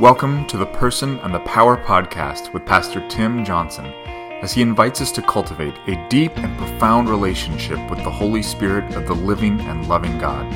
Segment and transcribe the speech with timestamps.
[0.00, 3.86] Welcome to the Person and the Power podcast with Pastor Tim Johnson
[4.42, 8.92] as he invites us to cultivate a deep and profound relationship with the Holy Spirit
[8.96, 10.52] of the living and loving God.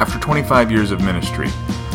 [0.00, 1.46] After 25 years of ministry,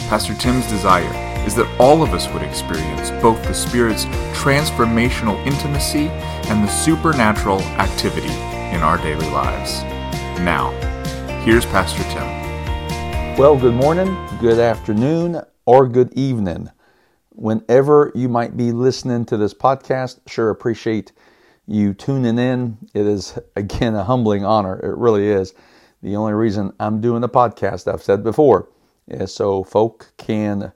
[0.08, 1.14] Pastor Tim's desire
[1.46, 6.08] is that all of us would experience both the Spirit's transformational intimacy
[6.48, 8.34] and the supernatural activity
[8.74, 9.84] in our daily lives.
[10.40, 10.72] Now,
[11.44, 13.38] here's Pastor Tim.
[13.38, 16.70] Well, good morning, good afternoon, or good evening.
[17.30, 21.12] Whenever you might be listening to this podcast, sure appreciate
[21.68, 22.78] you tuning in.
[22.94, 24.80] It is, again, a humbling honor.
[24.80, 25.54] It really is.
[26.02, 28.70] The only reason I'm doing the podcast, I've said before,
[29.08, 30.72] is so folk can uh,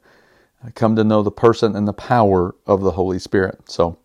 [0.74, 3.70] come to know the person and the power of the Holy Spirit.
[3.70, 3.98] So,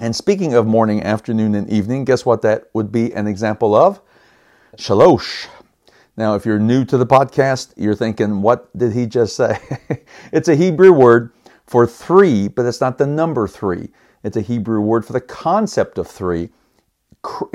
[0.00, 4.00] and speaking of morning, afternoon, and evening, guess what that would be an example of?
[4.78, 5.48] Shalosh.
[6.16, 9.58] Now, if you're new to the podcast, you're thinking, what did he just say?
[10.32, 11.32] it's a Hebrew word
[11.66, 13.88] for three, but it's not the number three.
[14.22, 16.50] It's a Hebrew word for the concept of three.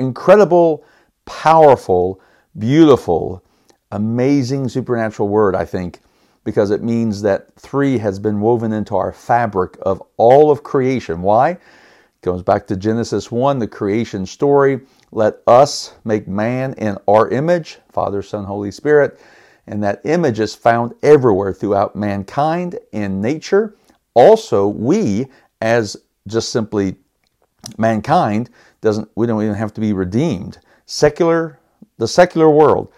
[0.00, 0.84] Incredible,
[1.24, 2.20] powerful,
[2.58, 3.44] beautiful,
[3.92, 6.00] amazing supernatural word, I think,
[6.42, 11.22] because it means that three has been woven into our fabric of all of creation.
[11.22, 11.50] Why?
[11.50, 11.60] It
[12.22, 14.80] goes back to Genesis 1, the creation story.
[15.10, 19.20] Let us make man in our image, Father, Son, Holy Spirit.
[19.66, 23.76] And that image is found everywhere throughout mankind in nature.
[24.14, 25.26] Also, we,
[25.60, 26.96] as just simply
[27.76, 30.58] mankind, doesn't we don't even have to be redeemed.
[30.86, 31.58] Secular,
[31.98, 32.92] the secular world,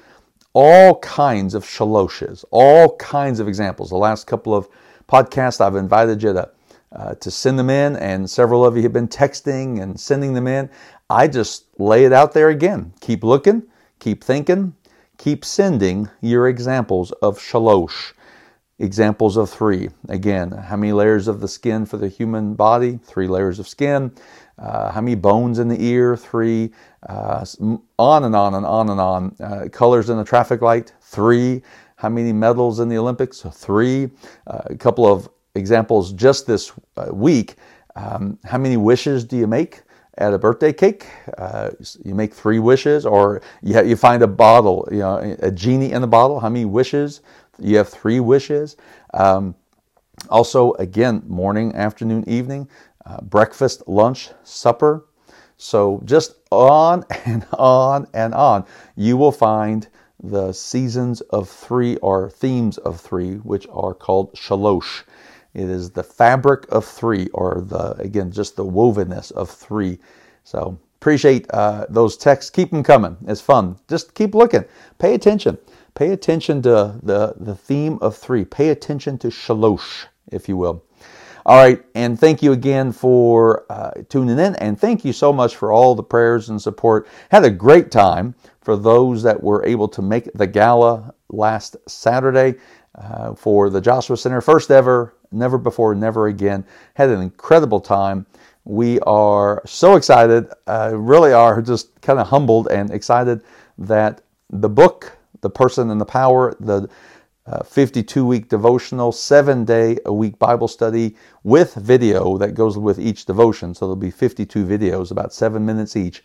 [0.53, 3.91] all kinds of shaloshes, all kinds of examples.
[3.91, 4.69] The last couple of
[5.09, 6.51] podcasts, I've invited you to
[6.93, 10.49] uh, to send them in, and several of you have been texting and sending them
[10.49, 10.69] in.
[11.11, 12.95] I just lay it out there again.
[13.01, 13.65] Keep looking,
[13.99, 14.77] keep thinking,
[15.19, 18.13] keep sending your examples of shalosh.
[18.79, 19.91] Examples of three.
[20.09, 23.01] Again, how many layers of the skin for the human body?
[23.03, 24.13] Three layers of skin.
[24.57, 26.17] Uh, how many bones in the ear?
[26.17, 26.71] Three.
[27.07, 27.45] Uh,
[27.99, 29.37] on and on and on and on.
[29.41, 30.95] Uh, colors in the traffic light?
[31.03, 31.61] Three.
[31.97, 33.43] How many medals in the Olympics?
[33.43, 34.11] Three.
[34.47, 37.57] Uh, a couple of examples just this uh, week.
[37.97, 39.83] Um, how many wishes do you make?
[40.21, 41.07] At a birthday cake.
[41.39, 41.71] Uh,
[42.05, 46.03] you make three wishes, or you, you find a bottle, you know, a genie in
[46.03, 46.41] the bottle.
[46.41, 47.23] How many wishes?
[47.59, 48.77] You have three wishes.
[49.15, 49.57] Um,
[50.31, 52.69] also, again, morning, afternoon, evening,
[53.07, 55.07] uh, breakfast, lunch, supper.
[55.57, 58.67] So just on and on and on,
[58.97, 59.89] you will find
[60.23, 65.03] the seasons of three or themes of three, which are called shalosh.
[65.55, 69.99] It is the fabric of three, or the again just the wovenness of three.
[70.45, 72.51] So appreciate uh, those texts.
[72.51, 73.17] Keep them coming.
[73.27, 73.79] It's fun.
[73.89, 74.65] Just keep looking.
[74.99, 75.59] Pay attention.
[75.95, 78.45] Pay attention to the the theme of three.
[78.45, 80.85] Pay attention to shalosh, if you will.
[81.47, 85.57] All right, and thank you again for uh, tuning in, and thank you so much
[85.57, 87.09] for all the prayers and support.
[87.31, 92.57] Had a great time for those that were able to make the gala last Saturday
[92.95, 96.65] uh, for the Joshua Center, first ever never before, never again.
[96.95, 98.27] Had an incredible time.
[98.65, 103.43] We are so excited, uh, really are just kind of humbled and excited
[103.79, 106.89] that the book, The Person and the Power, the
[107.65, 112.99] 52 uh, week devotional, seven day a week Bible study with video that goes with
[112.99, 113.75] each devotion.
[113.75, 116.23] So there'll be 52 videos, about seven minutes each.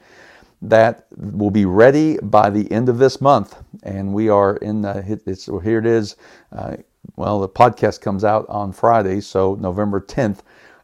[0.61, 4.81] That will be ready by the end of this month, and we are in.
[4.81, 5.79] The, it's here.
[5.79, 6.15] It is.
[6.51, 6.77] Uh,
[7.15, 10.39] well, the podcast comes out on Friday, so November 10th,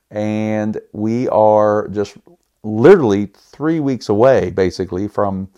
[0.10, 2.18] and we are just
[2.64, 5.50] literally three weeks away, basically, from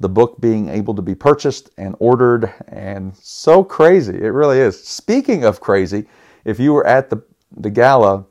[0.00, 4.16] the book being able to be purchased and ordered, and so crazy.
[4.16, 4.82] It really is.
[4.82, 6.06] Speaking of crazy,
[6.44, 7.22] if you were at the,
[7.56, 8.24] the gala,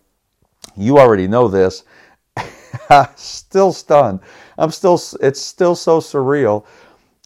[0.76, 1.84] you already know this.
[3.16, 4.20] still stunned.
[4.58, 6.66] I'm still, it's still so surreal.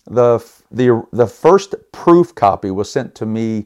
[0.06, 3.66] The, the, the first proof copy was sent to me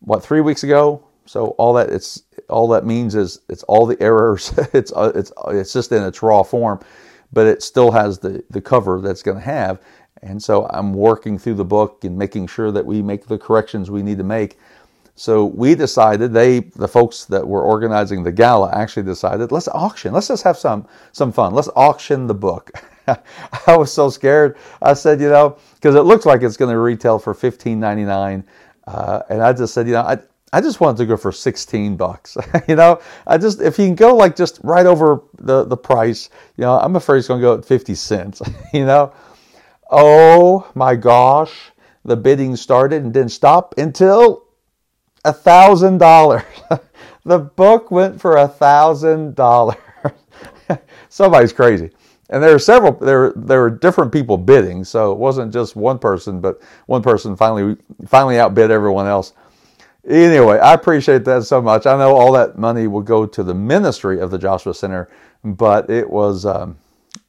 [0.00, 1.02] what three weeks ago.
[1.26, 4.52] So all that it's all that means is it's all the errors.
[4.72, 6.80] it's uh, it's it's just in its raw form,
[7.32, 9.80] but it still has the the cover that's going to have.
[10.22, 13.90] And so I'm working through the book and making sure that we make the corrections
[13.90, 14.58] we need to make.
[15.14, 20.12] So we decided they the folks that were organizing the gala actually decided let's auction.
[20.12, 21.54] Let's just have some some fun.
[21.54, 22.70] Let's auction the book.
[23.08, 24.58] I was so scared.
[24.82, 28.04] I said, you know, because it looks like it's going to retail for fifteen ninety
[28.04, 28.44] nine
[28.86, 30.18] uh, and I just said, you know, I,
[30.52, 32.36] I just wanted to go for 16 bucks.
[32.68, 36.30] you know, I just, if you can go like just right over the, the price,
[36.56, 38.42] you know, I'm afraid he's going to go at 50 cents,
[38.72, 39.12] you know.
[39.90, 41.72] Oh my gosh.
[42.04, 44.44] The bidding started and didn't stop until
[45.24, 46.44] a thousand dollars.
[47.24, 49.76] the book went for a thousand dollars.
[51.08, 51.90] Somebody's crazy.
[52.28, 55.98] And there were several there there were different people bidding, so it wasn't just one
[55.98, 57.76] person, but one person finally
[58.06, 59.32] finally outbid everyone else.
[60.08, 61.86] Anyway, I appreciate that so much.
[61.86, 65.08] I know all that money will go to the ministry of the Joshua Center,
[65.44, 66.78] but it was um,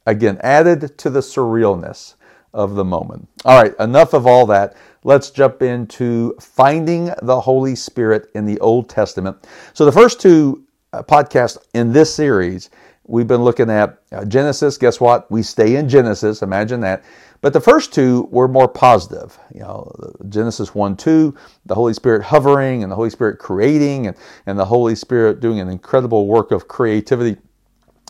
[0.06, 2.14] again added to the surrealness
[2.52, 3.28] of the moment.
[3.44, 4.76] All right, enough of all that.
[5.04, 9.46] Let's jump into finding the Holy Spirit in the Old Testament.
[9.74, 12.70] So the first two uh, podcasts in this series
[13.08, 14.76] We've been looking at uh, Genesis.
[14.76, 15.30] Guess what?
[15.30, 16.42] We stay in Genesis.
[16.42, 17.02] Imagine that.
[17.40, 19.38] But the first two were more positive.
[19.54, 19.90] You know,
[20.28, 21.34] Genesis 1 2,
[21.64, 25.58] the Holy Spirit hovering and the Holy Spirit creating and, and the Holy Spirit doing
[25.58, 27.40] an incredible work of creativity.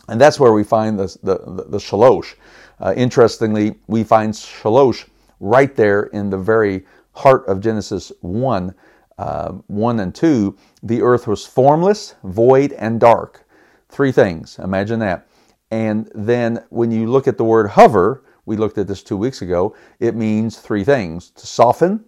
[0.09, 2.35] And that's where we find the, the, the shalosh.
[2.81, 5.05] Uh, interestingly, we find shalosh
[5.39, 8.75] right there in the very heart of Genesis 1,
[9.17, 10.57] uh, 1 and 2.
[10.83, 13.45] The earth was formless, void, and dark.
[13.89, 14.59] Three things.
[14.59, 15.27] Imagine that.
[15.71, 19.41] And then when you look at the word hover, we looked at this two weeks
[19.41, 22.05] ago, it means three things to soften,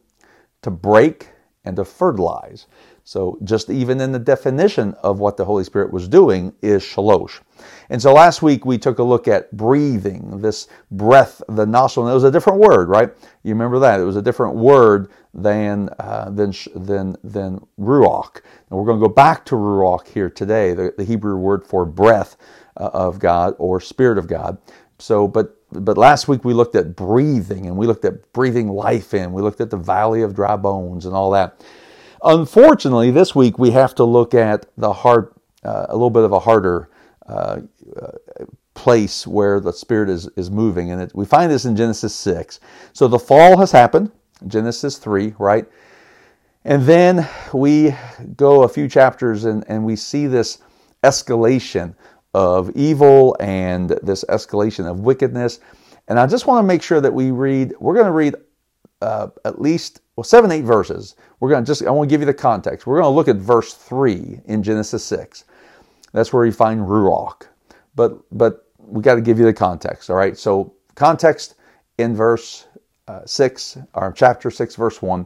[0.62, 1.30] to break,
[1.64, 2.66] and to fertilize.
[3.12, 7.42] So, just even in the definition of what the Holy Spirit was doing is shalosh.
[7.90, 12.12] And so last week we took a look at breathing, this breath, the nostril, and
[12.12, 13.10] it was a different word, right?
[13.44, 14.00] You remember that?
[14.00, 18.36] It was a different word than, uh, than, than, than ruach.
[18.70, 21.86] And we're going to go back to ruach here today, the, the Hebrew word for
[21.86, 22.38] breath
[22.78, 24.58] uh, of God or Spirit of God.
[25.00, 29.14] So, but but last week we looked at breathing and we looked at breathing life
[29.14, 29.34] in.
[29.34, 31.62] We looked at the valley of dry bones and all that.
[32.24, 36.32] Unfortunately, this week we have to look at the heart, uh, a little bit of
[36.32, 36.90] a harder
[37.26, 37.62] uh,
[38.74, 40.92] place where the Spirit is, is moving.
[40.92, 42.60] And it, we find this in Genesis 6.
[42.94, 44.12] So the fall has happened,
[44.48, 45.66] Genesis 3, right?
[46.64, 47.96] And then we
[48.36, 50.60] go a few chapters and, and we see this
[51.04, 51.96] escalation
[52.34, 55.60] of evil and this escalation of wickedness.
[56.08, 58.36] And I just want to make sure that we read, we're going to read
[59.02, 61.16] uh, at least well seven eight verses.
[61.40, 62.86] We're going to just i want to give you the context.
[62.86, 65.46] We're going to look at verse 3 in genesis 6
[66.14, 67.44] that's where you find ruach.
[67.96, 70.38] But but we got to give you the context all right?
[70.38, 71.56] So context
[71.98, 72.68] in verse
[73.08, 75.26] uh, 6 or chapter 6 verse 1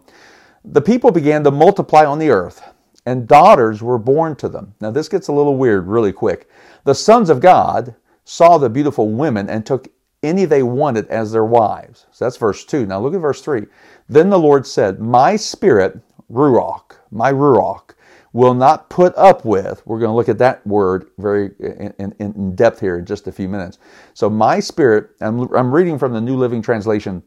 [0.63, 2.63] the people began to multiply on the earth
[3.05, 4.73] and daughters were born to them.
[4.81, 6.49] Now this gets a little weird really quick.
[6.85, 9.87] The sons of god saw the beautiful women and took
[10.23, 12.05] any they wanted as their wives.
[12.11, 12.85] So that's verse 2.
[12.85, 13.65] Now look at verse 3.
[14.09, 15.99] Then the Lord said, My spirit,
[16.31, 17.91] Ruach, my Ruach,
[18.33, 22.15] will not put up with, we're going to look at that word very in, in,
[22.19, 23.77] in depth here in just a few minutes.
[24.13, 27.23] So my spirit, I'm, I'm reading from the New Living Translation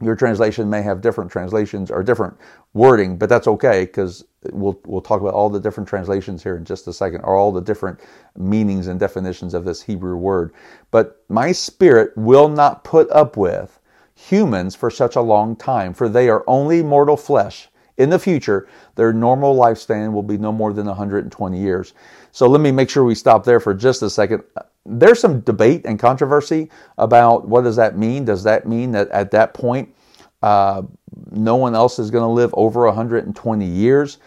[0.00, 2.36] your translation may have different translations or different
[2.72, 6.64] wording, but that's okay because we'll we'll talk about all the different translations here in
[6.64, 8.00] just a second, or all the different
[8.36, 10.52] meanings and definitions of this Hebrew word.
[10.90, 13.78] But my spirit will not put up with
[14.14, 17.68] humans for such a long time, for they are only mortal flesh.
[17.98, 21.92] In the future, their normal lifespan will be no more than 120 years.
[22.32, 24.42] So let me make sure we stop there for just a second
[24.86, 28.24] there's some debate and controversy about what does that mean.
[28.24, 29.94] Does that mean that at that point
[30.42, 30.82] uh,
[31.30, 34.18] no one else is going to live over 120 years?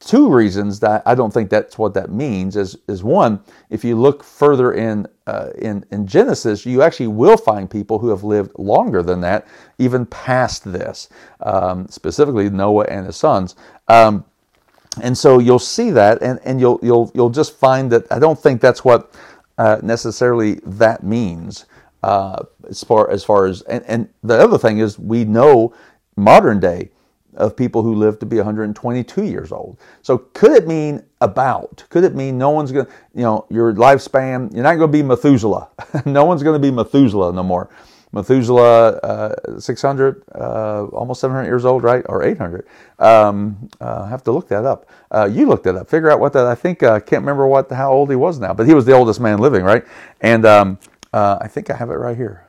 [0.00, 3.40] Two reasons that I don't think that's what that means is is one,
[3.70, 8.08] if you look further in uh, in in Genesis, you actually will find people who
[8.08, 9.46] have lived longer than that,
[9.78, 11.08] even past this.
[11.40, 13.56] Um, specifically, Noah and his sons.
[13.88, 14.24] Um,
[15.02, 18.38] and so you'll see that, and, and you'll you'll you'll just find that I don't
[18.38, 19.12] think that's what
[19.58, 21.66] uh, necessarily that means
[22.02, 25.74] uh, as far as far as and, and the other thing is we know
[26.16, 26.90] modern day
[27.36, 29.78] of people who live to be 122 years old.
[30.02, 31.84] So could it mean about?
[31.88, 34.98] Could it mean no one's going to, you know, your lifespan, you're not going to
[34.98, 35.68] be Methuselah.
[36.06, 37.70] no one's going to be Methuselah no more.
[38.14, 42.04] Methuselah, uh, 600, uh, almost 700 years old, right?
[42.08, 42.64] Or 800.
[43.00, 44.88] Um, uh, I have to look that up.
[45.10, 45.90] Uh, you looked that up.
[45.90, 46.46] Figure out what that.
[46.46, 48.84] I think I uh, can't remember what how old he was now, but he was
[48.84, 49.84] the oldest man living, right?
[50.20, 50.78] And um,
[51.12, 52.46] uh, I think I have it right here.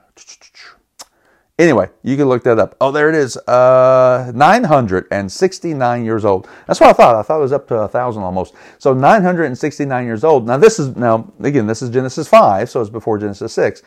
[1.58, 2.76] Anyway, you can look that up.
[2.80, 3.36] Oh, there it is.
[3.48, 6.48] 969 years old.
[6.68, 7.16] That's what I thought.
[7.16, 8.54] I thought it was up to a thousand almost.
[8.78, 10.46] So 969 years old.
[10.46, 13.82] Now this is now again this is Genesis 5, so it's before Genesis 6.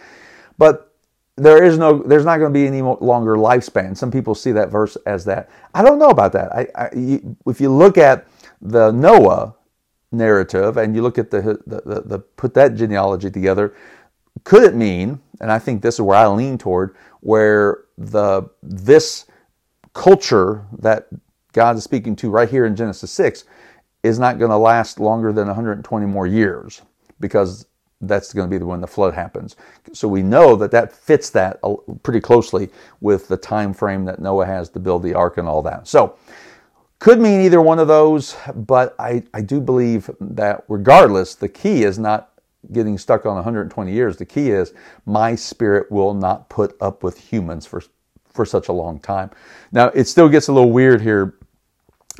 [0.57, 0.88] But
[1.39, 3.97] there is no there's not going to be any longer lifespan.
[3.97, 5.49] Some people see that verse as that.
[5.75, 6.53] I don't know about that.
[6.55, 8.27] I, I you, if you look at
[8.61, 9.55] the noah
[10.11, 13.75] narrative and you look at the, the, the, the put that genealogy together
[14.45, 19.27] could it mean and i think this is where i lean toward where the this
[19.93, 21.09] culture that
[21.53, 23.45] god is speaking to right here in genesis 6
[24.03, 26.81] is not going to last longer than 120 more years
[27.21, 27.67] because
[28.01, 29.57] that's going to be the when the flood happens.
[29.93, 34.21] So we know that that fits that uh, pretty closely with the time frame that
[34.21, 35.89] Noah has to build the ark and all that.
[35.89, 36.17] So
[37.01, 41.85] could mean either one of those, but I, I do believe that regardless, the key
[41.85, 42.31] is not
[42.73, 44.17] getting stuck on 120 years.
[44.17, 44.73] The key is
[45.07, 47.83] my spirit will not put up with humans for
[48.33, 49.31] for such a long time.
[49.73, 51.35] Now it still gets a little weird here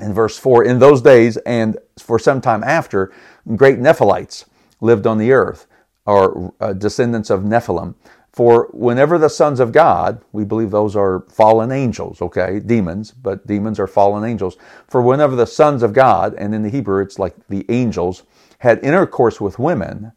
[0.01, 3.13] in verse 4 in those days and for some time after
[3.55, 4.45] great nephilites
[4.81, 5.67] lived on the earth
[6.07, 7.95] or uh, descendants of nephilim
[8.33, 13.47] for whenever the sons of god we believe those are fallen angels okay demons but
[13.47, 14.57] demons are fallen angels
[14.89, 18.25] for whenever the sons of god and in the hebrew it's like the angels
[18.59, 20.13] had intercourse with women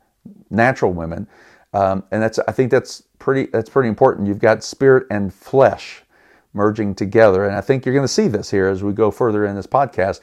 [0.50, 1.28] natural women
[1.74, 6.04] um, and that's i think that's pretty that's pretty important you've got spirit and flesh
[6.54, 7.46] merging together.
[7.46, 9.68] And I think you're going to see this here as we go further in this
[9.68, 10.20] podcast.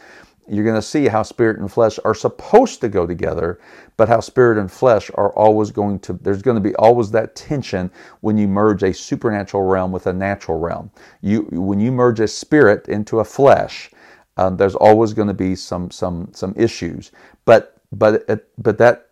[0.49, 3.61] You're going to see how spirit and flesh are supposed to go together,
[3.97, 7.37] but how spirit and flesh are always going to, there's going to be always that
[7.37, 7.91] tension
[8.21, 10.91] when you merge a supernatural realm with a natural realm.
[11.21, 13.91] You, when you merge a spirit into a flesh,
[14.37, 17.13] um, there's always going to be some, some, some issues.
[17.45, 19.09] But, but, but that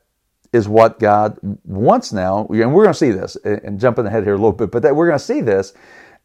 [0.53, 4.35] is what God wants now, and we're going to see this, and jumping ahead here
[4.35, 5.75] a little bit, but that we're going to see this.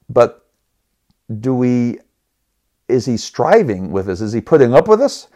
[0.10, 0.46] But
[1.40, 2.00] do we
[2.92, 4.22] is he striving with us?
[4.22, 5.28] Is he putting up with us,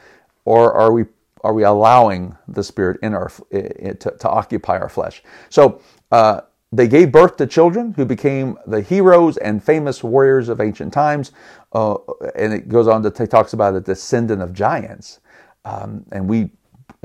[0.45, 1.05] or are we
[1.43, 5.24] are we allowing the Spirit in our to, to occupy our flesh?
[5.50, 5.81] So
[6.12, 10.91] uh, they gave birth to children who became the heroes and famous warriors of ancient
[10.91, 11.31] times,
[11.74, 11.95] uh,
[12.35, 15.19] and it goes on to talks about a descendant of giants,
[15.63, 16.50] um, and we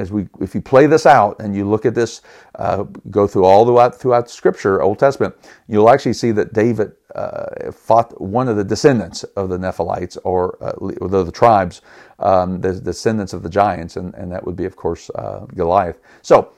[0.01, 2.23] as we if you play this out and you look at this
[2.57, 5.35] uh, go through all throughout throughout scripture old testament
[5.69, 10.57] you'll actually see that david uh, fought one of the descendants of the nephilites or
[10.63, 10.73] uh,
[11.09, 11.83] the, the, tribes
[12.21, 15.99] um, the descendants of the giants and, and that would be of course uh, goliath.
[16.23, 16.53] So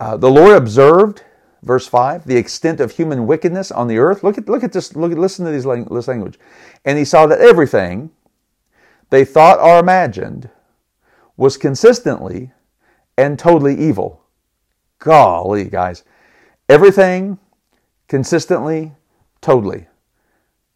[0.00, 1.24] uh, the lord observed
[1.62, 4.22] verse 5 the extent of human wickedness on the earth.
[4.22, 6.38] Look at look at this look at listen to these this language.
[6.84, 8.10] And he saw that everything
[9.10, 10.50] they thought or imagined
[11.36, 12.52] was consistently
[13.16, 14.22] and totally evil.
[14.98, 16.04] Golly, guys.
[16.68, 17.38] Everything
[18.08, 18.94] consistently,
[19.40, 19.86] totally.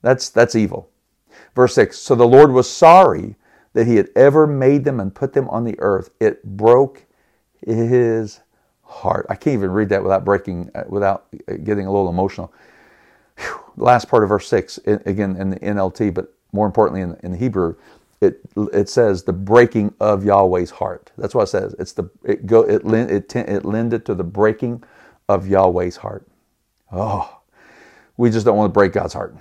[0.03, 0.91] That's, that's evil.
[1.55, 3.37] Verse 6 So the Lord was sorry
[3.73, 6.11] that he had ever made them and put them on the earth.
[6.21, 7.05] It broke
[7.67, 8.41] his
[8.83, 9.27] heart.
[9.29, 12.53] I can't even read that without breaking, uh, without uh, getting a little emotional.
[13.39, 13.61] Whew.
[13.77, 17.39] Last part of verse 6, again in the NLT, but more importantly in, in the
[17.39, 17.77] Hebrew,
[18.21, 18.41] it
[18.73, 21.13] it says the breaking of Yahweh's heart.
[21.19, 21.75] That's what it says.
[21.79, 24.85] It's the it go it it it lended to the breaking
[25.29, 26.27] of Yahweh's heart.
[26.93, 27.41] Oh,
[28.17, 29.37] we just don't want to break God's heart.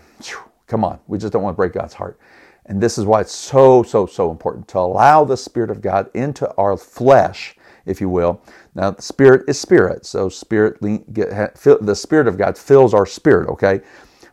[0.67, 2.19] Come on, we just don't want to break God's heart.
[2.67, 6.09] And this is why it's so so so important to allow the Spirit of God
[6.15, 7.55] into our flesh,
[7.86, 8.41] if you will.
[8.75, 13.50] Now, the Spirit is spirit, so spirit the Spirit of God fills our spirit.
[13.50, 13.81] Okay,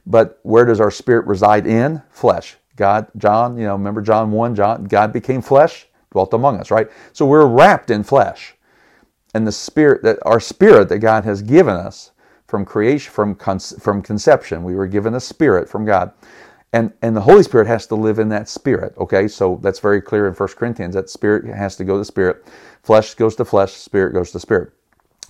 [0.07, 2.03] but where does our spirit reside in?
[2.11, 2.57] Flesh.
[2.77, 6.89] God, John, you know, remember John 1, John, God became flesh, dwelt among us, right?
[7.13, 8.55] So we're wrapped in flesh.
[9.35, 12.13] And the spirit that our spirit that God has given us
[12.47, 16.13] from creation, from, from conception, we were given a spirit from God.
[16.73, 18.95] And, and the Holy Spirit has to live in that spirit.
[18.99, 20.95] Okay, so that's very clear in 1 Corinthians.
[20.95, 22.45] That spirit has to go to spirit.
[22.83, 24.73] Flesh goes to flesh, spirit goes to spirit.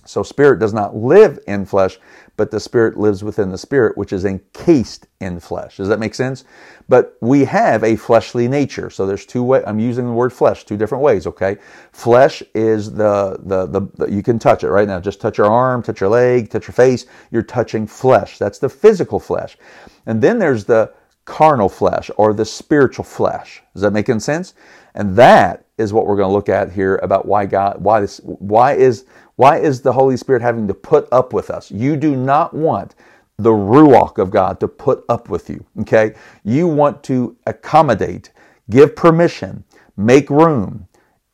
[0.07, 1.99] So spirit does not live in flesh,
[2.35, 5.77] but the spirit lives within the spirit, which is encased in flesh.
[5.77, 6.45] Does that make sense?
[6.87, 8.89] But we have a fleshly nature.
[8.89, 9.63] So there's two ways.
[9.67, 11.27] I'm using the word flesh two different ways.
[11.27, 11.57] Okay,
[11.91, 14.99] flesh is the, the the the you can touch it right now.
[14.99, 17.05] Just touch your arm, touch your leg, touch your face.
[17.31, 18.37] You're touching flesh.
[18.37, 19.57] That's the physical flesh.
[20.05, 20.93] And then there's the
[21.25, 23.61] carnal flesh or the spiritual flesh.
[23.73, 24.53] Does that make sense?
[24.95, 28.19] And that is what we're going to look at here about why God, why this,
[28.23, 29.05] why is,
[29.37, 31.71] why is the Holy Spirit having to put up with us?
[31.71, 32.95] You do not want
[33.37, 36.15] the Ruach of God to put up with you, okay?
[36.43, 38.31] You want to accommodate,
[38.71, 39.63] give permission,
[39.95, 40.87] make room,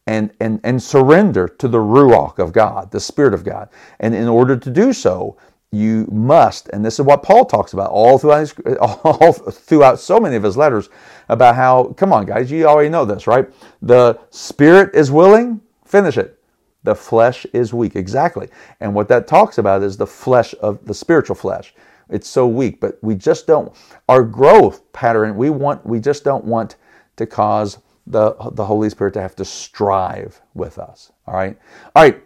[0.06, 3.70] and, and, and surrender to the Ruach of God, the Spirit of God.
[4.02, 5.38] And in order to do so,
[5.72, 10.20] you must, and this is what Paul talks about all throughout, his, all throughout so
[10.20, 10.90] many of his letters
[11.30, 13.50] about how, come on, guys, you already know this, right?
[13.82, 16.38] The spirit is willing, finish it.
[16.84, 17.96] The flesh is weak.
[17.96, 18.50] Exactly.
[18.80, 21.74] And what that talks about is the flesh of the spiritual flesh.
[22.10, 23.74] It's so weak, but we just don't,
[24.10, 26.76] our growth pattern, we want, we just don't want
[27.16, 31.12] to cause the, the Holy Spirit to have to strive with us.
[31.26, 31.58] All right.
[31.96, 32.22] All right.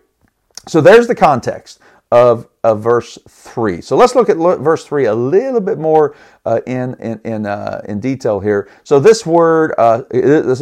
[0.67, 1.79] So there's the context
[2.11, 3.81] of, of verse 3.
[3.81, 7.81] So let's look at verse 3 a little bit more uh, in, in, in, uh,
[7.87, 8.69] in detail here.
[8.83, 10.03] So this word, uh,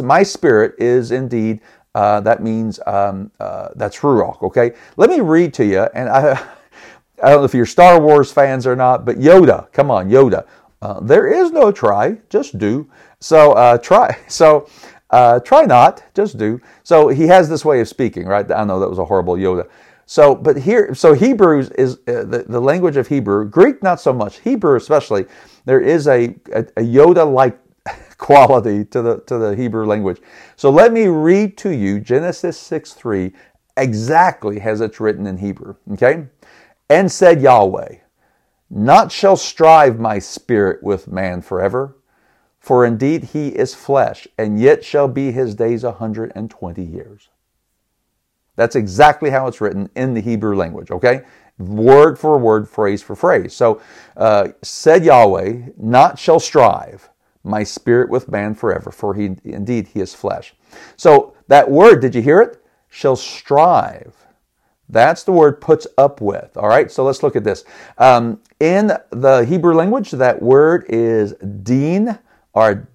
[0.02, 1.60] my spirit, is indeed
[1.96, 4.72] uh, that means um, uh, that's Ruach, okay?
[4.98, 6.32] Let me read to you, and I,
[7.22, 10.46] I don't know if you're Star Wars fans or not, but Yoda, come on, Yoda.
[10.82, 12.86] Uh, there is no try, just do.
[13.20, 14.68] So uh, try, so
[15.08, 16.60] uh, try not, just do.
[16.82, 18.48] So he has this way of speaking, right?
[18.50, 19.66] I know that was a horrible Yoda.
[20.04, 24.12] So, but here, so Hebrews is uh, the, the language of Hebrew, Greek not so
[24.12, 25.24] much, Hebrew especially.
[25.64, 27.58] There is a, a, a Yoda-like
[28.18, 30.20] quality to the to the Hebrew language.
[30.56, 33.32] So let me read to you Genesis 6 3
[33.76, 35.76] exactly as it's written in Hebrew.
[35.92, 36.26] Okay?
[36.88, 37.96] And said Yahweh,
[38.70, 41.96] Not shall strive my spirit with man forever,
[42.58, 46.84] for indeed he is flesh, and yet shall be his days a hundred and twenty
[46.84, 47.28] years.
[48.56, 51.22] That's exactly how it's written in the Hebrew language, okay?
[51.58, 53.54] Word for word, phrase for phrase.
[53.54, 53.82] So,
[54.16, 57.10] uh, said Yahweh, not shall strive
[57.46, 60.54] my spirit with man forever, for he indeed he is flesh.
[60.96, 62.62] So that word, did you hear it?
[62.88, 64.14] Shall strive.
[64.88, 66.56] That's the word puts up with.
[66.56, 67.64] All right, so let's look at this.
[67.98, 72.18] Um, in the Hebrew language, that word is din,
[72.52, 72.88] or,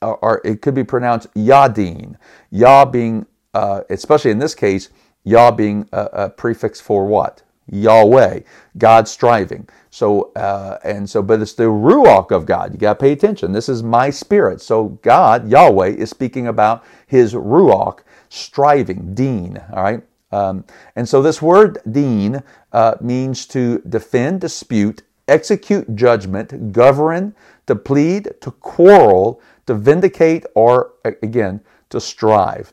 [0.00, 2.16] or it could be pronounced yadin.
[2.50, 4.90] Yah being, uh, especially in this case,
[5.24, 7.42] Yah being a, a prefix for what?
[7.72, 8.40] Yahweh,
[8.78, 9.68] God striving.
[9.90, 12.72] So, uh, and so, but it's the Ruach of God.
[12.72, 13.52] You got to pay attention.
[13.52, 14.60] This is my spirit.
[14.60, 20.02] So, God, Yahweh, is speaking about his Ruach striving, din, all right?
[20.30, 20.64] Um,
[20.96, 27.34] and so, this word din uh, means to defend, dispute, execute judgment, govern,
[27.66, 31.60] to plead, to quarrel, to vindicate, or again,
[31.90, 32.72] to strive.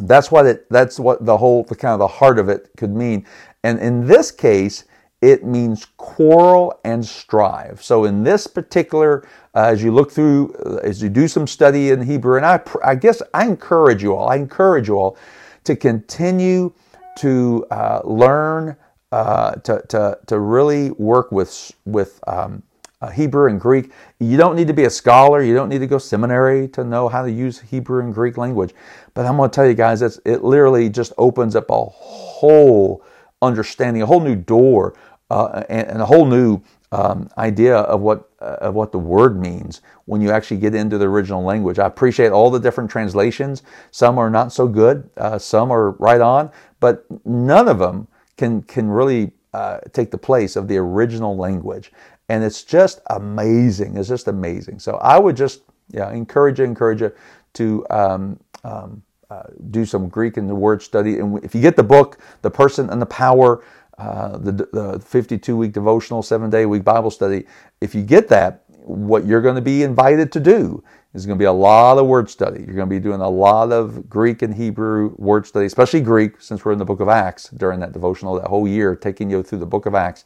[0.00, 0.66] That's what it.
[0.70, 3.26] That's what the whole, the kind of the heart of it could mean.
[3.62, 4.84] And in this case,
[5.20, 7.82] it means quarrel and strive.
[7.82, 11.90] So in this particular, uh, as you look through, uh, as you do some study
[11.90, 15.18] in Hebrew, and I, I guess I encourage you all, I encourage you all
[15.64, 16.72] to continue
[17.18, 18.76] to uh, learn,
[19.12, 22.62] uh, to, to, to really work with, with um,
[23.02, 23.92] uh, Hebrew and Greek.
[24.20, 25.42] You don't need to be a scholar.
[25.42, 28.72] You don't need to go seminary to know how to use Hebrew and Greek language.
[29.12, 33.04] But I'm going to tell you guys, it literally just opens up a whole
[33.42, 34.94] understanding, a whole new door,
[35.30, 36.60] uh, and, and, a whole new
[36.92, 40.98] um, idea of what uh, of what the word means when you actually get into
[40.98, 41.78] the original language.
[41.78, 43.62] I appreciate all the different translations.
[43.92, 45.08] Some are not so good.
[45.16, 46.50] Uh, some are right on,
[46.80, 51.92] but none of them can can really uh, take the place of the original language.
[52.28, 53.96] And it's just amazing.
[53.96, 54.78] It's just amazing.
[54.78, 57.12] So I would just yeah encourage you, encourage you
[57.54, 61.18] to um, um, uh, do some Greek and the word study.
[61.18, 63.64] And if you get the book, The Person and the Power,
[63.98, 67.46] uh, the, the 52 week devotional, seven day week Bible study,
[67.80, 70.82] if you get that, what you're going to be invited to do
[71.14, 72.60] is going to be a lot of word study.
[72.60, 76.40] You're going to be doing a lot of Greek and Hebrew word study, especially Greek,
[76.40, 79.42] since we're in the book of Acts during that devotional, that whole year, taking you
[79.42, 80.24] through the book of Acts.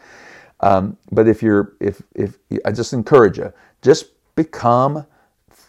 [0.61, 5.07] Um, but if you're, if, if, I just encourage you, just become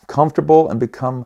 [0.07, 1.25] comfortable and become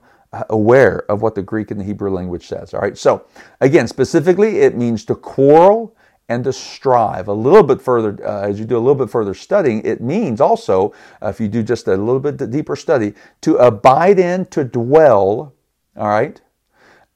[0.49, 2.73] aware of what the Greek and the Hebrew language says.
[2.73, 2.97] All right.
[2.97, 3.25] So
[3.61, 5.95] again, specifically, it means to quarrel
[6.27, 7.27] and to strive.
[7.27, 10.39] A little bit further, uh, as you do a little bit further studying, it means
[10.39, 14.63] also, uh, if you do just a little bit deeper study, to abide in, to
[14.63, 15.53] dwell.
[15.97, 16.39] All right.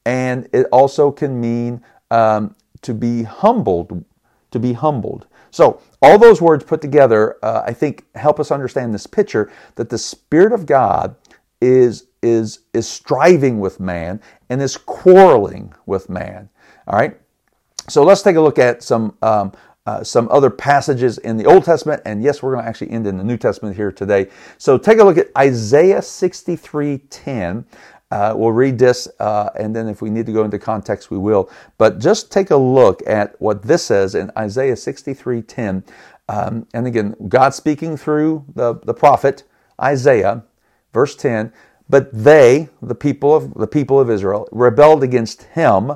[0.04, 4.04] And it also can mean um, to be humbled,
[4.50, 5.26] to be humbled.
[5.50, 9.88] So, all those words put together, uh, I think, help us understand this picture that
[9.88, 11.14] the Spirit of God
[11.64, 16.48] is is is striving with man and is quarreling with man.
[16.86, 17.18] All right.
[17.88, 19.52] So let's take a look at some um,
[19.86, 23.06] uh, some other passages in the Old Testament, and yes, we're going to actually end
[23.06, 24.28] in the New Testament here today.
[24.56, 27.64] So take a look at Isaiah 63:10.
[28.10, 31.18] Uh, we'll read this, uh, and then if we need to go into context, we
[31.18, 31.50] will.
[31.78, 35.82] But just take a look at what this says in Isaiah 63:10.
[36.28, 39.42] Um, and again, God speaking through the, the prophet
[39.82, 40.44] Isaiah,
[40.94, 41.52] verse 10.
[41.90, 45.92] But they, the people of the people of Israel, rebelled against him.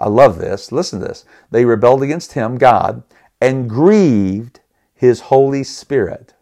[0.00, 0.72] I love this.
[0.72, 1.26] Listen to this.
[1.50, 3.02] They rebelled against him, God,
[3.40, 4.60] and grieved
[4.94, 6.34] his Holy Spirit.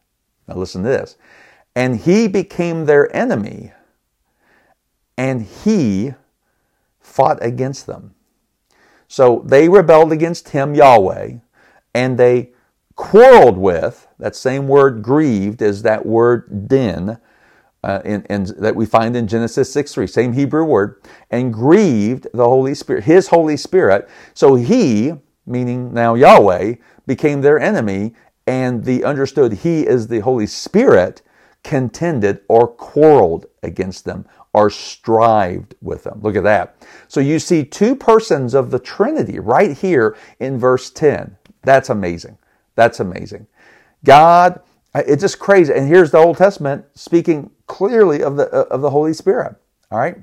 [0.47, 1.17] Now listen to this.
[1.75, 3.73] And he became their enemy,
[5.19, 6.15] and he
[7.01, 8.15] fought against them.
[9.09, 11.39] So they rebelled against him, Yahweh,
[11.95, 12.51] and they
[12.95, 17.19] quarreled with, that same word grieved is that word din,
[17.87, 22.27] uh, in, in, that we find in Genesis 6 3, same Hebrew word, and grieved
[22.35, 24.09] the Holy Spirit, his Holy Spirit.
[24.35, 25.15] So he,
[25.47, 26.75] meaning now Yahweh,
[27.07, 31.23] became their enemy, and the understood he is the Holy Spirit
[31.63, 36.19] contended or quarreled against them or strived with them.
[36.23, 36.85] Look at that.
[37.07, 41.37] So you see two persons of the Trinity right here in verse 10.
[41.63, 42.37] That's amazing.
[42.75, 43.47] That's amazing.
[44.05, 44.61] God,
[45.07, 45.73] it's just crazy.
[45.73, 49.57] And here's the Old Testament speaking clearly of the of the Holy Spirit.
[49.91, 50.17] All right,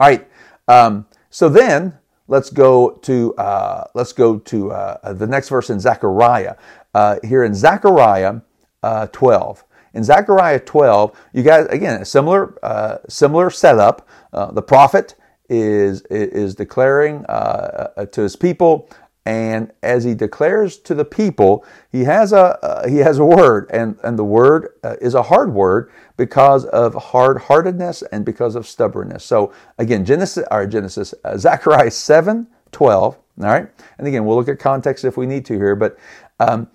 [0.00, 0.28] all right.
[0.68, 5.80] Um, so then let's go to uh, let's go to uh, the next verse in
[5.80, 6.56] Zechariah.
[6.94, 8.40] Uh, here in Zechariah
[8.82, 9.64] uh, 12.
[9.92, 14.08] In Zechariah 12, you guys again a similar uh, similar setup.
[14.32, 15.14] Uh, the prophet
[15.48, 18.88] is is declaring to his people
[19.26, 23.68] and as he declares to the people, he has a uh, he has a word,
[23.72, 28.54] and and the word uh, is a hard word because of hard heartedness and because
[28.54, 29.24] of stubbornness.
[29.24, 33.18] So again, Genesis or Genesis, uh, Zechariah seven twelve.
[33.38, 35.98] All right, and again, we'll look at context if we need to here, but
[36.40, 36.68] um,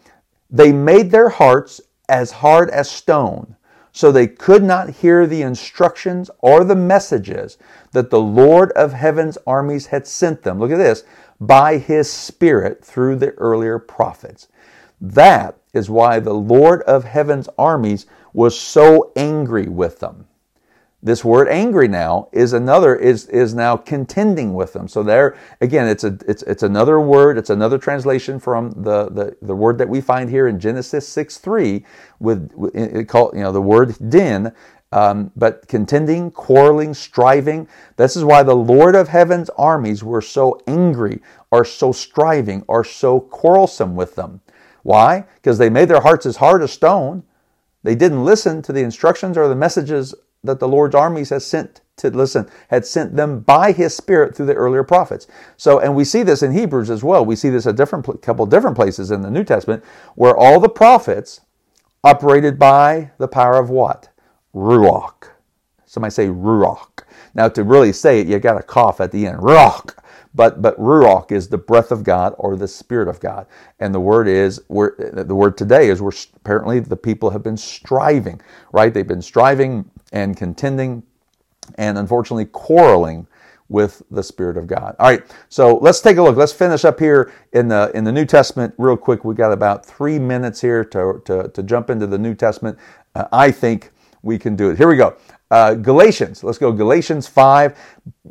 [0.52, 3.56] they made their hearts as hard as stone,
[3.94, 7.58] so they could not hear the instructions or the messages
[7.94, 10.60] that the Lord of heaven's armies had sent them.
[10.60, 11.04] Look at this
[11.42, 14.48] by his Spirit through the earlier prophets.
[15.02, 20.28] That is why the Lord of heaven's armies was so angry with them.
[21.04, 24.88] This word angry now is another is is now contending with them.
[24.88, 29.36] So there again it's a it's it's another word, it's another translation from the the,
[29.42, 31.84] the word that we find here in Genesis 6 3
[32.20, 34.54] with it called you know the word din
[34.92, 37.68] um, but contending, quarreling, striving.
[37.96, 42.84] This is why the Lord of heaven's armies were so angry, are so striving, are
[42.84, 44.42] so quarrelsome with them.
[44.84, 45.26] Why?
[45.36, 47.24] Because they made their hearts as hard as stone.
[47.84, 51.82] They didn't listen to the instructions or the messages that the Lord's armies has sent
[51.98, 55.28] to listen, had sent them by His Spirit through the earlier prophets.
[55.56, 57.24] So, and we see this in Hebrews as well.
[57.24, 59.84] We see this a different couple different places in the New Testament
[60.16, 61.42] where all the prophets
[62.04, 64.10] operated by the power of what?
[64.56, 65.30] Ruach.
[65.86, 67.04] Somebody say Ruach.
[67.34, 69.40] Now, to really say it, you got to cough at the end.
[69.40, 69.96] Ruach.
[70.34, 73.48] But but Ruach is the breath of God or the Spirit of God,
[73.80, 77.58] and the word is we're, the word today is we're apparently the people have been
[77.58, 78.94] striving, right?
[78.94, 81.04] They've been striving and contending,
[81.76, 83.28] and unfortunately quarreling
[83.68, 84.96] with the Spirit of God.
[85.00, 86.38] All right, so let's take a look.
[86.38, 89.26] Let's finish up here in the in the New Testament real quick.
[89.26, 92.78] We got about three minutes here to to, to jump into the New Testament.
[93.16, 93.92] Uh, I think
[94.24, 94.78] we can do it.
[94.78, 95.16] Here we go.
[95.50, 96.44] Uh, Galatians.
[96.44, 96.72] Let's go.
[96.72, 97.78] Galatians 5.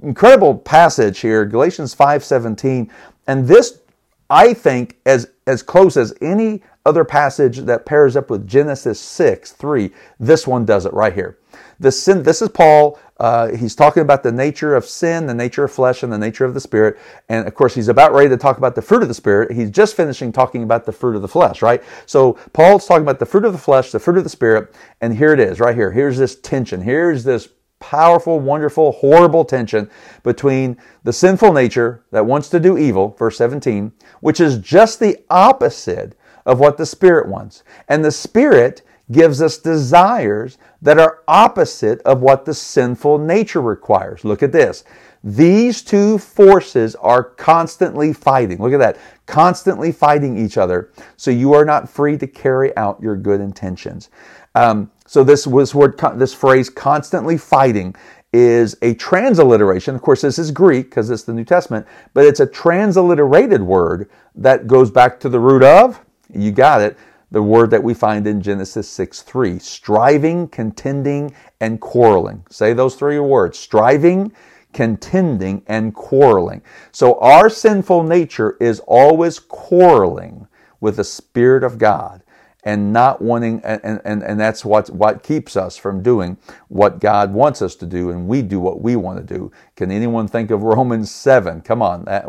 [0.02, 1.44] Incredible passage here.
[1.44, 2.90] Galatians 5:17.
[3.26, 3.80] And this,
[4.28, 9.52] I think, as as close as any other passage that pairs up with Genesis 6,
[9.52, 11.38] 3, this one does it right here.
[11.78, 12.98] The sin, this is Paul.
[13.18, 16.44] Uh, he's talking about the nature of sin, the nature of flesh, and the nature
[16.44, 16.98] of the spirit.
[17.28, 19.52] And of course, he's about ready to talk about the fruit of the spirit.
[19.52, 21.82] He's just finishing talking about the fruit of the flesh, right?
[22.06, 24.74] So Paul's talking about the fruit of the flesh, the fruit of the spirit.
[25.00, 25.90] And here it is, right here.
[25.90, 26.80] Here's this tension.
[26.80, 29.90] Here's this powerful, wonderful, horrible tension
[30.22, 35.16] between the sinful nature that wants to do evil, verse 17, which is just the
[35.28, 36.14] opposite
[36.50, 37.62] of what the Spirit wants.
[37.88, 38.82] And the Spirit
[39.12, 44.24] gives us desires that are opposite of what the sinful nature requires.
[44.24, 44.82] Look at this.
[45.22, 48.58] These two forces are constantly fighting.
[48.58, 48.98] Look at that.
[49.26, 50.90] Constantly fighting each other.
[51.16, 54.10] So you are not free to carry out your good intentions.
[54.56, 57.94] Um, so this was word, this phrase, constantly fighting,
[58.32, 59.94] is a transliteration.
[59.94, 64.10] Of course, this is Greek because it's the New Testament, but it's a transliterated word
[64.34, 66.00] that goes back to the root of,
[66.34, 66.96] you got it,
[67.30, 72.44] the word that we find in Genesis 6 3 striving, contending, and quarreling.
[72.50, 74.32] Say those three words striving,
[74.72, 76.62] contending, and quarreling.
[76.92, 80.48] So our sinful nature is always quarreling
[80.80, 82.22] with the Spirit of God
[82.64, 86.36] and not wanting and, and, and that's what what keeps us from doing
[86.68, 89.50] what God wants us to do and we do what we want to do.
[89.76, 91.62] Can anyone think of Romans 7?
[91.62, 92.24] Come on, that,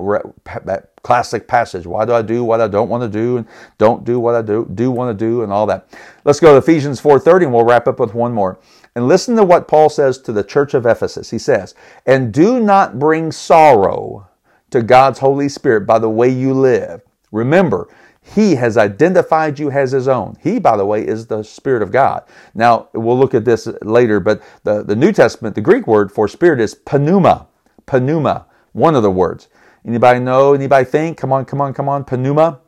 [0.65, 1.85] that classic passage.
[1.85, 4.41] Why do I do what I don't want to do and don't do what I
[4.41, 5.87] do do want to do and all that.
[6.23, 8.59] Let's go to Ephesians 4:30 and we'll wrap up with one more.
[8.95, 11.29] And listen to what Paul says to the church of Ephesus.
[11.29, 14.27] He says, "And do not bring sorrow
[14.71, 17.01] to God's Holy Spirit by the way you live.
[17.31, 17.89] Remember,
[18.21, 20.37] he has identified you as his own.
[20.41, 22.23] He, by the way, is the Spirit of God.
[22.53, 26.27] Now, we'll look at this later, but the, the New Testament, the Greek word for
[26.27, 27.47] spirit is pneuma.
[27.91, 29.49] Pneuma, one of the words.
[29.85, 30.53] Anybody know?
[30.53, 31.17] Anybody think?
[31.17, 32.05] Come on, come on, come on.
[32.05, 32.59] Pneuma.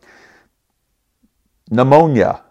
[1.70, 2.42] Pneumonia.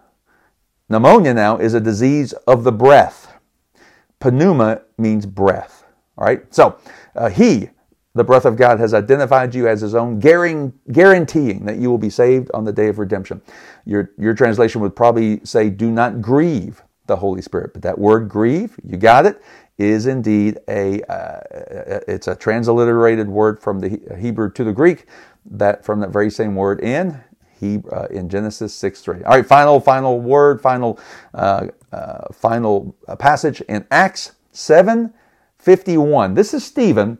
[0.89, 3.33] Pneumonia now is a disease of the breath.
[4.23, 5.83] Pneuma means breath.
[6.17, 6.41] All right.
[6.53, 6.77] So
[7.15, 7.69] uh, he
[8.15, 12.09] the breath of God has identified you as his own, guaranteeing that you will be
[12.09, 13.41] saved on the day of redemption.
[13.85, 17.73] Your, your translation would probably say, Do not grieve the Holy Spirit.
[17.73, 19.41] But that word grieve, you got it,
[19.77, 21.39] is indeed a uh,
[22.07, 25.07] it's a transliterated word from the Hebrew to the Greek
[25.49, 27.19] that from that very same word in
[27.59, 29.23] he uh, in Genesis 6 3.
[29.23, 30.99] All right, final, final word, final,
[31.33, 35.13] uh, uh, final passage in Acts 7
[35.57, 36.33] 51.
[36.33, 37.17] This is Stephen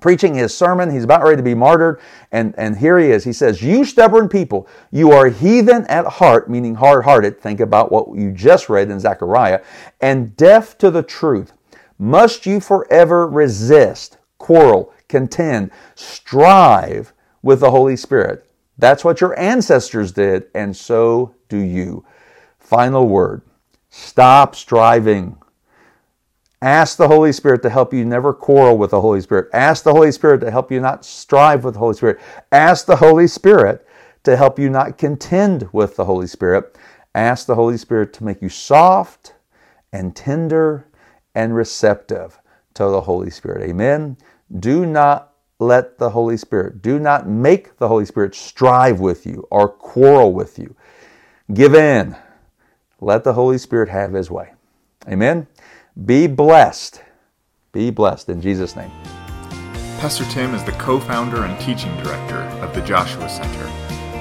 [0.00, 0.90] preaching his sermon.
[0.90, 2.00] He's about ready to be martyred.
[2.32, 3.24] And, and here he is.
[3.24, 7.40] He says, You stubborn people, you are heathen at heart, meaning hard hearted.
[7.40, 9.62] Think about what you just read in Zechariah,
[10.00, 11.52] and deaf to the truth.
[11.98, 18.50] Must you forever resist, quarrel, contend, strive with the Holy Spirit?
[18.78, 22.04] That's what your ancestors did, and so do you.
[22.58, 23.42] Final word
[23.90, 25.36] stop striving.
[26.62, 29.48] Ask the Holy Spirit to help you never quarrel with the Holy Spirit.
[29.54, 32.20] Ask the Holy Spirit to help you not strive with the Holy Spirit.
[32.52, 33.86] Ask the Holy Spirit
[34.24, 36.76] to help you not contend with the Holy Spirit.
[37.14, 39.34] Ask the Holy Spirit to make you soft
[39.92, 40.86] and tender
[41.34, 42.38] and receptive
[42.74, 43.68] to the Holy Spirit.
[43.68, 44.18] Amen.
[44.58, 49.46] Do not let the Holy Spirit, do not make the Holy Spirit strive with you
[49.50, 50.74] or quarrel with you.
[51.52, 52.16] Give in.
[53.00, 54.52] Let the Holy Spirit have his way.
[55.08, 55.46] Amen.
[55.96, 57.02] Be blessed.
[57.72, 58.92] Be blessed in Jesus' name.
[59.98, 63.66] Pastor Tim is the co founder and teaching director of the Joshua Center,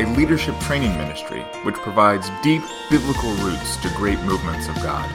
[0.03, 5.07] a leadership training ministry which provides deep biblical roots to great movements of God.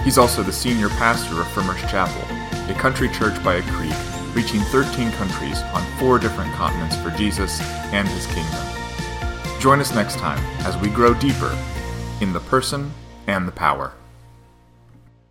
[0.00, 2.22] He's also the senior pastor of Frimer's Chapel,
[2.70, 3.94] a country church by a creek
[4.34, 7.60] reaching 13 countries on four different continents for Jesus
[7.92, 9.60] and his kingdom.
[9.60, 11.54] Join us next time as we grow deeper
[12.22, 12.90] in the person
[13.26, 13.92] and the power.